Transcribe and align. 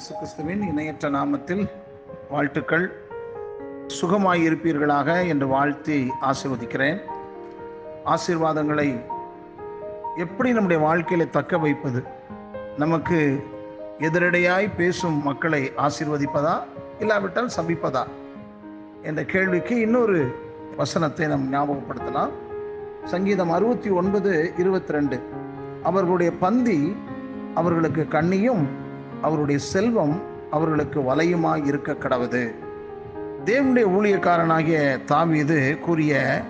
இயேசு 0.00 0.14
கிறிஸ்துவின் 0.14 0.62
இணையற்ற 0.62 1.10
நாமத்தில் 1.10 1.70
வாழ்த்துக்கள். 2.30 2.92
சுகமாயிருப்பீர்களாக 4.00 5.28
என்று 5.28 5.46
வாழ்த்தி 5.46 6.10
ஆசிர்வதிக்கிறேன். 6.22 7.00
ஆசீர்வாதங்களை 8.04 9.00
எப்படி 10.16 10.52
நம்முடைய 10.52 10.86
வாழ்க்கையில 10.86 11.30
தக்க 11.30 11.58
வைப்பது? 11.58 12.02
நமக்கு 12.76 13.46
எதிரடையாய் 13.98 14.70
பேசும் 14.76 15.22
மக்களை 15.22 15.72
ஆசிர்வதிப்பதா? 15.76 16.62
இல்லாவிட்டால் 17.00 17.50
சபிப்பதா? 17.56 18.06
என்ற 19.02 19.24
கேள்விக்கு 19.24 19.80
இன்னொரு 19.80 20.34
வசனத்தை 20.76 21.26
நாம் 21.26 21.52
ஞாபகப்படுத்தலாம். 21.52 22.30
சங்கீதம் 23.04 23.50
அறுபத்தி 23.50 23.90
ஒன்பது 23.90 24.52
இருபத்தி 24.58 24.92
ரெண்டு. 24.92 25.22
அவர்களுடைய 25.82 26.32
பந்தி 26.32 26.96
அவர்களுக்கு 27.54 28.06
கண்ணியும் 28.10 28.79
அவருடைய 29.22 29.60
செல்வம் 29.60 30.22
அவர்களுக்கு 30.50 31.00
வலையுமாய் 31.00 31.66
இருக்க 31.66 31.92
கடவுது. 31.92 32.54
தேவனுடைய 33.44 33.86
ஊழியக்காரனாகிய 33.86 35.04
தாவீது 35.04 35.78
கூறிய 35.80 36.42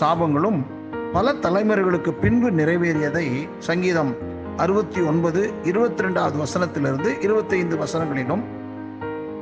சாபங்களும் 0.00 0.64
பல 1.12 1.32
தலைமுறைகளுக்கு 1.32 2.12
பின்பு 2.12 2.50
நிறைவேறியதை 2.50 3.48
சங்கீதம் 3.58 4.16
அறுபத்தி 4.56 5.00
ஒன்பது 5.00 5.50
இருபத்தி 5.62 6.02
ரெண்டாவது 6.02 6.36
வசனத்திலிருந்து 6.36 7.20
இருபத்தைந்து 7.20 7.76
வசனங்களிலும் 7.76 8.42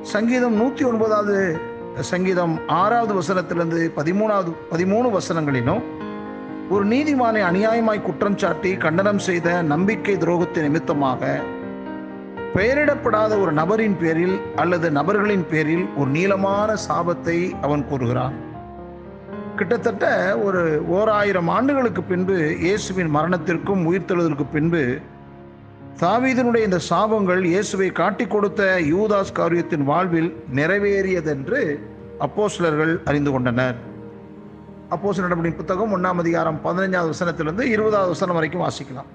சங்கீதம் 0.02 0.54
நூற்றி 0.54 0.84
ஒன்பதாவது 0.84 1.60
சங்கீதம் 2.00 2.58
ஆறாவது 2.66 3.14
வசனத்திலிருந்து 3.20 3.90
பதிமூணாவது 3.96 4.52
பதிமூணு 4.70 5.18
வசனங்களிலும் 5.18 5.82
ஒரு 6.70 6.84
நீதிமானை 6.86 7.40
அநியாயமாய் 7.42 8.02
குற்றம் 8.02 8.38
சாட்டி 8.38 8.76
கண்டனம் 8.76 9.18
செய்த 9.18 9.62
நம்பிக்கை 9.62 10.16
துரோகத்தின் 10.16 10.62
நிமித்தமாக 10.62 11.40
பெயரிடப்படாத 12.54 13.32
ஒரு 13.42 13.52
நபரின் 13.58 13.96
பேரில் 13.98 14.36
அல்லது 14.56 14.86
நபர்களின் 14.90 15.44
பேரில் 15.50 15.84
ஒரு 15.96 16.10
நீளமான 16.10 16.70
சாபத்தை 16.86 17.36
அவன் 17.60 17.82
கூறுகிறான். 17.90 18.34
கிட்டத்தட்ட 19.58 20.04
ஒரு 20.46 20.62
ஓர் 20.88 21.08
ஆயிரம் 21.08 21.48
ஆண்டுகளுக்கு 21.48 22.02
பின்பு 22.02 22.36
இயேசுவின் 22.60 23.10
மரணத்திற்கும் 23.16 23.82
உயிர்த்தெழுதலுக்கு 23.90 24.46
பின்பு 24.56 24.82
தாவீதனுடைய 26.02 26.62
இந்த 26.68 26.80
சாபங்கள் 26.90 27.42
இயேசுவை 27.52 27.88
காட்டிக் 28.00 28.30
கொடுத்த 28.30 28.80
யூதாஸ் 28.92 29.32
காரியத்தின் 29.32 29.84
வாழ்வில் 29.84 30.30
நிறைவேறியதென்று 30.54 31.62
அப்போஸ்லர்கள் 32.26 32.92
அறிந்து 33.04 33.30
கொண்டனர். 33.30 33.78
அப்போஸ் 34.94 35.24
நடவடிக்கை 35.24 35.58
புத்தகம் 35.62 35.94
ஒன்றாம் 35.96 36.22
அதிகாரம் 36.24 36.60
பதினைஞ்சாவது 36.64 37.14
வசனத்திலிருந்து 37.14 37.66
இருபதாவது 37.74 38.14
வசனம் 38.16 38.38
வரைக்கும் 38.40 38.66
வாசிக்கலாம். 38.66 39.10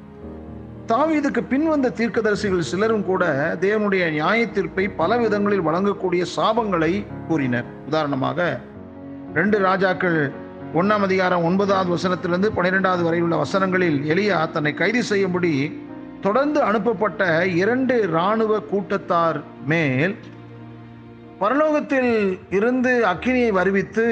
தாவீதுக்கு 0.89 1.41
பின் 1.41 1.67
வந்த 1.69 1.89
தீர்க்கதரிசிகள் 1.89 2.59
சிலரும் 2.59 3.05
கூட 3.05 3.23
தேவனுடைய 3.61 4.09
நியாய 4.11 4.47
தீர்ப்பை 4.47 4.89
பல 4.89 5.17
விதங்களில் 5.17 5.63
வழங்கக்கூடிய 5.67 6.25
சாபங்களை 6.35 7.05
கூறினர். 7.27 7.65
உதாரணமாக 7.87 8.59
ரெண்டு 9.33 9.59
ராஜாக்கள் 9.59 10.19
ஒன்னாம் 10.73 11.01
அதிகாரம் 11.01 11.43
ஒன்பதாவது 11.43 11.89
வசனத்திலிருந்து 11.95 12.51
பன்னிரெண்டாவது 12.51 13.03
வரை 13.03 13.21
உள்ள 13.21 13.35
வசனங்களில் 13.35 13.99
எலியா 14.05 14.51
தன்னை 14.51 14.73
கைது 14.73 15.03
செய்யும்படி 15.03 15.53
தொடர்ந்து 16.21 16.61
அனுப்பப்பட்ட 16.61 17.45
இரண்டு 17.55 18.09
இராணுவ 18.09 18.59
கூட்டத்தார் 18.59 19.43
மேல் 19.65 20.15
பரலோகத்தில் 21.39 22.39
இருந்து 22.51 23.05
அக்கினியை 23.05 23.51
வருவித்து 23.51 24.05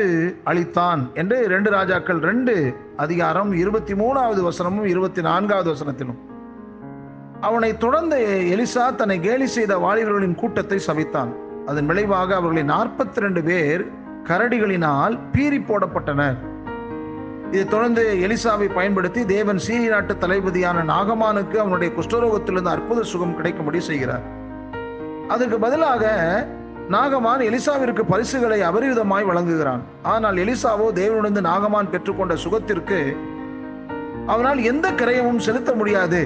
அளித்தான் 0.45 1.03
என்று 1.13 1.47
ரெண்டு 1.47 1.69
ராஜாக்கள் 1.69 2.19
ரெண்டு 2.19 2.75
அதிகாரம் 2.97 3.51
இருபத்தி 3.53 3.93
மூணாவது 3.93 4.41
வசனமும் 4.41 4.85
இருபத்தி 4.85 5.21
நான்காவது 5.21 5.69
வசனத்திலும் 5.73 6.32
அவனை 7.47 7.69
தொடர்ந்து 7.83 8.17
எலிசா 8.53 8.83
தன்னை 8.99 9.15
கேலி 9.19 9.47
செய்த 9.53 9.73
வாலிபர்களின் 9.83 10.39
கூட்டத்தை 10.41 10.77
சவித்தான். 10.87 11.31
அதன் 11.69 11.87
விளைவாக 11.89 12.35
அவர்களின் 12.39 12.69
நாற்பத்தி 12.73 13.23
ரெண்டு 13.23 13.41
பேர் 13.47 13.81
கரடிகளினால் 14.29 15.15
பீறி 15.33 15.59
போடப்பட்டனர். 15.69 16.37
இதை 17.53 17.63
தொடர்ந்து 17.73 18.03
எலிசாவை 18.25 18.67
பயன்படுத்தி 18.77 19.21
தேவன் 19.33 19.59
சீரி 19.65 19.87
நாட்டு 19.93 20.13
தளபதியான 20.21 20.83
நாகமானுக்கு 20.91 21.57
அவனுடைய 21.63 21.89
குஷ்டரோகத்திலிருந்து 21.97 22.73
அற்புத 22.75 23.03
சுகம் 23.11 23.35
கிடைக்கும்படி 23.39 23.81
செய்கிறார். 23.89 24.23
அதற்கு 25.35 25.59
பதிலாக 25.65 26.13
நாகமான் 26.95 27.43
எலிசாவிற்கு 27.49 28.05
பரிசுகளை 28.13 28.59
அபரிவிதமாய் 28.69 29.29
வழங்குகிறான். 29.31 29.83
ஆனால் 30.13 30.39
எலிசாவோ 30.45 30.87
தேவனிடந்து 31.01 31.43
நாகமான் 31.49 31.91
பெற்றுக்கொண்ட 31.95 32.37
சுகத்திற்கு 32.45 33.01
அவனால் 34.33 34.61
எந்த 34.71 34.87
கிரயமும் 35.01 35.43
செலுத்த 35.49 35.71
முடியாது. 35.81 36.21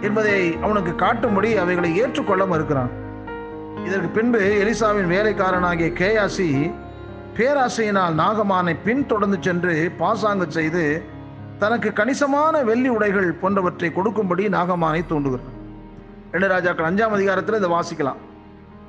என்பதை 0.00 0.58
அவனுக்கு 0.62 0.92
காட்டும்படி 1.04 1.50
அவைகளை 1.56 1.96
ஏற்றுக்கொள்ள 1.96 2.44
மறுக்கிறான். 2.44 2.90
இதற்கு 3.84 4.08
பின்பு 4.08 4.40
எலிசாவின் 4.62 5.10
வேலைக்காரனாகிய 5.14 5.90
கேயாசி 6.00 6.48
பேராசையினால் 7.36 8.14
நாகமானை 8.22 8.76
பின்தொடர்ந்து 8.84 9.38
சென்று 9.40 9.92
பாசாங்கு 9.98 10.46
செய்து 10.50 11.02
தனக்கு 11.58 11.92
கணிசமான 11.92 12.62
வெள்ளி 12.62 12.88
உடைகள் 12.88 13.32
போன்றவற்றை 13.32 13.92
கொடுக்கும்படி 13.92 14.48
நாகமானை 14.48 15.02
தூண்டுகிறான். 15.08 15.56
ரெண்டு 16.32 16.48
ராஜாக்கள் 16.48 16.88
அஞ்சாம் 16.90 17.16
அதிகாரத்தில் 17.18 17.58
இதை 17.60 17.70
வாசிக்கலாம். 17.70 18.20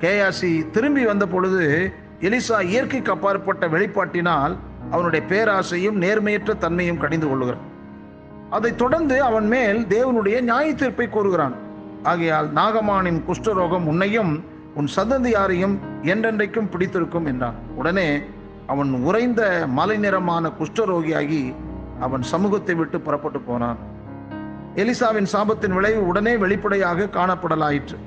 கேயாசி 0.01 0.69
திரும்பி 0.69 1.05
வந்த 1.05 1.27
பொழுது 1.27 1.93
எலிசா 2.21 2.61
இயற்கைக்கு 2.61 3.11
அப்பாற்பட்ட 3.11 3.67
வெளிப்பாட்டினால் 3.67 4.55
அவனுடைய 4.91 5.25
பேராசையும் 5.29 5.99
நேர்மையற்ற 6.01 6.57
தன்மையும் 6.57 6.97
கடிந்து 6.97 7.27
கொள்ளுகிறான். 7.27 7.69
அதைத் 8.55 8.77
தொடர்ந்து 8.77 9.23
அவன் 9.23 9.47
மேல் 9.47 9.85
தேவனுடைய 9.85 10.41
நியாய 10.41 10.73
தீர்ப்பை 10.73 11.09
கூறுகிறான். 11.09 11.55
ஆகையால் 12.03 12.47
நாகமானின் 12.53 13.19
குஷ்டரோகம் 13.27 13.85
உன்னையும் 13.85 14.43
உன் 14.75 14.89
சந்ததியாரையும் 14.95 15.75
என்றென்றைக்கும் 16.03 16.69
பிடித்திருக்கும் 16.69 17.25
என்றான். 17.25 17.55
உடனே 17.75 18.19
அவன் 18.67 18.91
உறைந்த 18.93 19.41
மலை 19.67 19.97
நிறமான 19.97 20.51
குஷ்டரோகியாகி 20.59 21.55
அவன் 21.99 22.21
சமூகத்தை 22.21 22.75
விட்டு 22.75 23.01
புறப்பட்டு 23.01 23.39
போனான். 23.39 23.77
எலிசாவின் 24.75 25.31
சாபத்தின் 25.33 25.73
விளைவு 25.73 26.07
உடனே 26.07 26.37
வெளிப்படையாக 26.37 27.09
காணப்படலாயிற்று. 27.17 27.97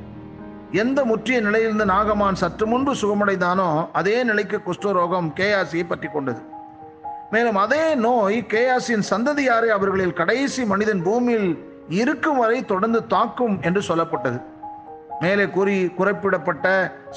எந்த 0.71 1.05
முற்றிய 1.05 1.41
நிலையிலிருந்து 1.41 1.85
நாகமான் 1.85 2.41
சற்று 2.43 2.67
முன்பு 2.67 2.95
சுகமடைந்தானோ 2.95 3.69
அதே 3.93 4.23
நிலைக்கு 4.25 4.61
குஷ்டரோகம் 4.67 5.29
கேஆசியை 5.41 5.85
பற்றி 5.89 6.09
கொண்டது. 6.09 6.41
மேலும் 7.35 7.57
அதே 7.57 7.95
நோய் 7.95 8.47
கேயாசின் 8.49 9.05
சந்ததியாரை 9.11 9.69
அவர்களில் 9.77 10.13
கடைசி 10.13 10.65
மனிதன் 10.65 11.03
பூமியில் 11.03 11.49
இருக்கும் 11.89 12.39
வரை 12.39 12.65
தொடர்ந்து 12.65 13.07
தாக்கும் 13.07 13.59
என்று 13.63 13.81
சொல்லப்பட்டது. 13.89 14.39
மேலே 15.21 15.45
கூறி 15.49 15.77
குறிப்பிடப்பட்ட 15.89 16.67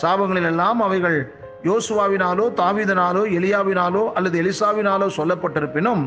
சாபங்களில் 0.01 0.45
எல்லாம் 0.45 0.81
அவைகள் 0.81 1.17
யோசுவாவினாலோ 1.63 2.45
தாவிதனாலோ 2.61 3.23
எலியாவினாலோ 3.37 4.03
அல்லது 4.13 4.41
எலிசாவினாலோ 4.41 5.07
சொல்லப்பட்டிருப்பினும் 5.17 6.03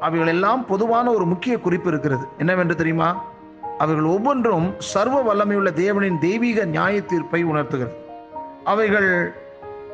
அவைகள் 0.00 0.26
எல்லாம் 0.26 0.66
பொதுவான 0.66 1.10
ஒரு 1.10 1.26
முக்கிய 1.26 1.58
குறிப்பு 1.58 1.88
இருக்கிறது. 1.88 2.26
என்னவென்று 2.38 2.76
தெரியுமா? 2.76 3.24
அவைகள் 3.78 4.04
ஒவ்வொன்றும் 4.04 4.74
சர்வ 4.78 5.16
வல்லமையுள்ள 5.28 5.70
தேவனின் 5.84 6.18
தெய்வீக 6.18 6.64
நியாய 6.64 7.02
தீர்ப்பை 7.02 7.42
உணர்த்துகிறது. 7.44 7.96
அவைகள் 8.64 9.10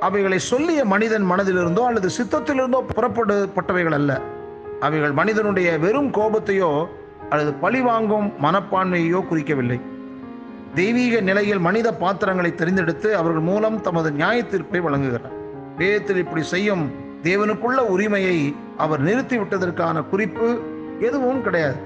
அவைகளை 0.01 0.39
சொல்லிய 0.39 0.81
மனிதன் 0.85 1.25
மனதிலிருந்தோ 1.31 1.83
அல்லது 1.89 2.09
சித்தத்திலிருந்தோ 2.19 2.79
புறப்படப்பட்டவைகள் 2.97 3.97
அல்ல. 3.99 4.11
அவைகள் 4.81 5.13
மனிதனுடைய 5.13 5.79
வெறும் 5.79 6.11
கோபத்தையோ 6.19 6.71
அல்லது 7.31 7.53
பழிவாங்கும் 7.55 8.29
மனப்பான்மையோ 8.45 9.21
குறிக்கவில்லை. 9.31 9.79
தெய்வீக 10.75 11.21
நிலையில் 11.21 11.59
மனித 11.59 11.89
பாத்திரங்களை 11.93 12.51
தெரிந்தெடுத்து 12.53 13.09
அவர்கள் 13.21 13.47
மூலம் 13.51 13.79
தமது 13.81 14.09
நியாய 14.11 14.39
தீர்ப்பை 14.43 14.81
வழங்குகிறார். 14.81 15.37
வேதத்தில் 15.79 16.21
இப்படி 16.25 16.43
செய்யும் 16.43 16.85
தேவனுக்குள்ள 17.23 17.81
உரிமையை 17.95 18.37
அவர் 18.85 19.05
நிறுத்திவிட்டதற்கான 19.05 20.03
குறிப்பு 20.13 20.49
எதுவும் 21.09 21.43
கிடையாது. 21.43 21.79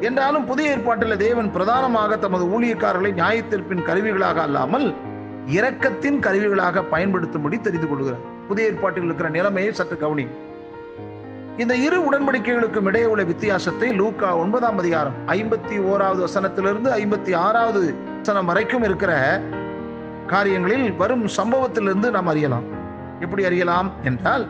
என்றாலும் 0.00 0.46
புதிய 0.46 0.70
ஏற்பாட்டில் 0.70 1.22
தேவன் 1.26 1.50
பிரதானமாக 1.50 2.16
தமது 2.24 2.44
ஊழியக்காரர்களை 2.54 3.12
நியாய 3.20 3.42
தீர்ப்பின் 3.42 3.86
கருவிகளாக 3.88 4.40
அல்லாமல் 4.46 4.88
இரக்கத்தின் 5.54 6.18
கருவிகளாக 6.24 6.82
பயன்படுத்தும்படி 6.92 7.60
தெரிந்து 7.60 7.88
கொள்கிறார். 7.88 8.24
புதிய 8.48 8.68
ஏற்பாட்டில் 8.68 9.04
இருக்கிற 9.04 9.28
நிலைமையை 9.28 9.72
சற்று 9.72 9.96
கவனி. 9.98 10.26
இந்த 11.56 11.74
இரு 11.76 11.98
உடன்படிக்கைகளுக்கும் 12.08 12.88
இடையே 12.90 13.06
உள்ள 13.06 13.24
வித்தியாசத்தை 13.24 13.88
லூக்கா 14.00 14.36
ஒன்பதாம் 14.36 14.78
அதிகாரம் 14.78 15.14
ஐம்பத்தி 15.26 15.76
ஓராவது 15.90 16.20
வசனத்திலிருந்து 16.26 16.90
ஐம்பத்தி 17.00 17.36
ஆறாவது 17.36 17.94
வசனம் 18.18 18.44
வரைக்கும் 18.44 18.82
இருக்கிற 18.82 19.12
காரியங்களில் 20.26 20.96
வரும் 20.96 21.26
சம்பவத்திலிருந்து 21.38 22.10
நாம் 22.10 22.26
அறியலாம். 22.26 22.66
எப்படி 23.20 23.44
அறியலாம் 23.44 23.90
என்றால் 24.02 24.46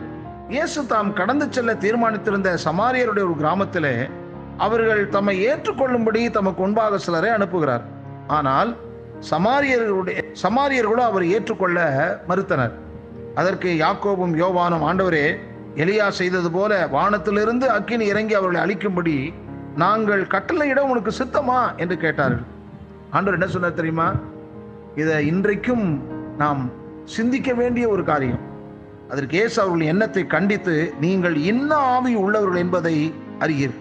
இயேசு 0.49 0.87
தாம் 0.87 1.13
கடந்து 1.13 1.47
செல்ல 1.51 1.75
தீர்மானித்திருந்த 1.75 2.49
சமாரியருடைய 2.65 3.25
ஒரு 3.29 3.37
கிராமத்திலே 3.43 3.95
அவர்கள் 4.57 5.09
தம்மை 5.09 5.37
ஏற்றுக்கொள்ளும்படி 5.47 6.31
தமக்கு 6.31 6.63
முன்பாக 6.63 6.99
சிலரை 6.99 7.31
அனுப்புகிறார். 7.31 7.87
ஆனால் 8.27 8.71
சமாரியர்களுடைய 9.31 10.23
சமாரியர்களோ 10.43 11.03
அவர் 11.11 11.25
ஏற்றுக்கொள்ள 11.25 11.79
மறுத்தனர். 12.29 12.73
அதற்கு 13.35 13.69
யாக்கோபும் 13.69 14.35
யோவானும் 14.43 14.85
ஆண்டவரே 14.89 15.37
எலியா 15.77 16.09
செய்தது 16.09 16.51
போல 16.51 16.87
வானத்திலிருந்து 16.87 17.71
அக்கினி 17.71 18.07
இறங்கி 18.07 18.35
அவர்களை 18.35 18.61
அழிக்கும்படி 18.65 19.35
நாங்கள் 19.77 20.27
கட்டளையிட 20.27 20.79
உனக்கு 20.79 21.13
சித்தமா? 21.19 21.77
என்று 21.77 21.97
கேட்டார்கள். 21.97 22.45
ஆண்டவர் 23.11 23.41
என்ன 23.41 23.53
சொன்னார் 23.53 23.75
தெரியுமா? 23.75 24.13
இதை 24.95 25.27
இன்றைக்கும் 25.27 26.03
நாம் 26.39 26.71
சிந்திக்க 27.05 27.53
வேண்டிய 27.53 27.89
ஒரு 27.89 28.05
காரியம். 28.05 28.39
அதற்கு 29.11 29.39
ஏசு 29.39 29.63
அவர்கள் 29.63 29.87
எண்ணத்தை 29.87 30.27
கண்டித்து 30.27 30.95
நீங்கள் 31.01 31.37
இன்ன 31.37 31.75
ஆவி 31.75 32.15
உள்ளவர்கள் 32.15 32.59
என்பதை 32.59 33.15
அறியீர். 33.39 33.75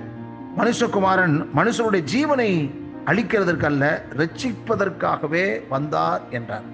மனுஷகுமாரன் 0.57 1.45
மனுஷனுடைய 1.55 2.03
ஜீவனை 2.13 2.71
அழிக்கிறதற்கல்ல 3.05 3.85
ரட்சிப்பதற்காகவே 4.19 5.45
வந்தார் 5.69 6.21
என்றார். 6.29 6.67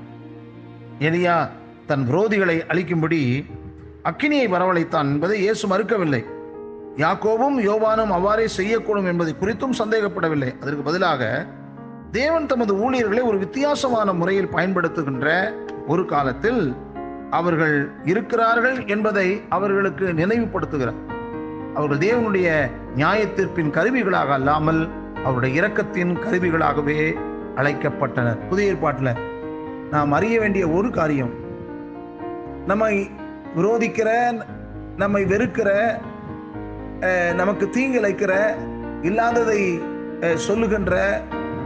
எலியா 0.99 1.49
தன் 1.87 2.03
விரோதிகளை 2.09 2.57
அழிக்கும்படி 2.67 3.45
அக்கினியை 4.09 4.45
வரவழைத்தான் 4.55 5.09
என்பதை 5.13 5.39
இயேசு 5.39 5.65
மறுக்கவில்லை. 5.67 6.21
யாக்கோவும் 6.97 7.57
யோவானும் 7.69 8.13
அவ்வாறே 8.17 8.47
செய்யக்கூடும் 8.57 9.05
என்பதை 9.05 9.33
குறித்தும் 9.41 9.75
சந்தேகப்படவில்லை. 9.79 10.51
அதற்கு 10.61 10.81
பதிலாக 10.81 11.47
தேவன் 12.11 12.45
தமது 12.45 12.73
ஊழியர்களை 12.75 13.23
ஒரு 13.23 13.37
வித்தியாசமான 13.37 14.13
முறையில் 14.13 14.53
பயன்படுத்துகின்ற 14.55 15.27
ஒரு 15.87 16.05
காலத்தில் 16.05 16.75
அவர்கள் 17.29 17.75
இருக்கிறார்கள் 18.03 18.85
என்பதை 18.85 19.27
அவர்களுக்கு 19.49 20.05
நினைவுபடுத்துகிறார். 20.05 20.99
அவர்கள் 21.73 22.01
தேவனுடைய 22.07 22.47
நியாயத்தீர்ப்பின் 22.95 23.71
கருவிகளாக 23.77 24.31
அல்லாமல் 24.39 24.81
அவருடைய 25.23 25.61
இரக்கத்தின் 25.61 26.13
கருவிகளாகவே 26.23 26.99
அழைக்கப்பட்டனர் 27.55 28.47
புதிய 28.47 28.71
ஏற்பாட்டில் 28.71 29.19
நாம் 29.91 30.11
அறிய 30.11 30.39
வேண்டிய 30.39 30.69
ஒரு 30.69 30.89
காரியம் 30.89 31.33
நம்மை 32.65 32.93
விரோதிக்கிற 33.57 34.09
நம்மை 34.97 35.21
வெறுக்கிற 35.25 35.69
நமக்கு 37.33 37.35
நமக்கு 37.39 37.65
தீங்கிழைக்கிற 37.75 38.33
இல்லாததை 39.01 39.61
சொல்லுகின்ற 40.35 40.95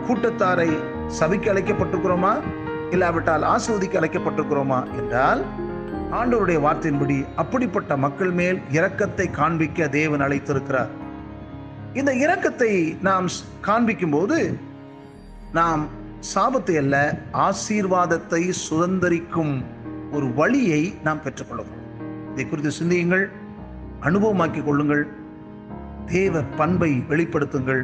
கூட்டத்தாரை 0.07 0.69
சபிக்க 1.19 1.46
அழைக்கப்பட்டிருக்கிறோமா? 1.54 2.34
இல்லாவிட்டால் 2.92 3.44
ஆசிர்வதிக்க 3.44 3.96
அழைக்கப்பட்டிருக்கிறோமா? 4.02 4.80
என்றால் 4.98 5.42
ஆண்டவருடைய 6.12 6.60
வார்த்தையின்படி 6.66 7.18
அப்படிப்பட்ட 7.36 7.98
மக்கள் 7.98 8.31
மேல் 8.31 8.60
இரக்கத்தை 8.72 9.31
காண்பிக்க 9.31 9.88
தேவன் 9.88 10.22
அழைத்திருக்கிறார். 10.22 10.92
இந்த 12.00 12.12
இரக்கத்தை 12.24 12.71
நாம் 13.07 13.27
காண்பிக்கும் 13.65 14.13
போது 14.15 14.38
நாம் 15.57 15.83
சாபத்தை 16.33 16.75
அல்ல 16.81 16.95
ஆசீர்வாதத்தை 17.47 18.42
சுதந்தரிக்கும் 18.63 19.53
ஒரு 20.12 20.27
வழியை 20.39 20.81
நாம் 21.03 21.21
பெற்றுக்கொள்ளுகிறோம் 21.25 21.83
இதை 22.31 22.45
குறித்து 22.50 22.71
சிந்தியுங்கள் 22.80 23.25
அனுபவமாக்கிக் 24.09 24.68
கொள்ளுங்கள் 24.68 25.03
தேவ 26.06 26.42
பண்பை 26.59 26.92
வெளிப்படுத்துங்கள் 27.12 27.83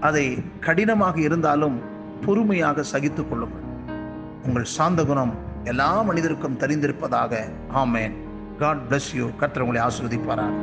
அதை 0.00 0.24
கடினமாக 0.66 1.20
இருந்தாலும் 1.20 1.76
பொறுமையாக 2.24 2.82
சகித்துக் 2.92 3.28
கொள்ளுங்கள். 3.30 3.66
உங்கள் 4.46 4.72
சாந்த 4.76 5.04
குணம் 5.04 5.34
எல்லா 5.64 5.90
மனிதருக்கும் 6.02 6.58
தெரிந்திருப்பதாக 6.62 7.42
ஆமேன். 7.82 8.16
காட் 8.62 8.82
பிளஸ் 8.88 9.10
யூ 9.14 9.28
கர்த்தர் 9.42 9.64
உங்களை 9.66 9.82
ஆசீர்வதிப்பாராக. 9.88 10.54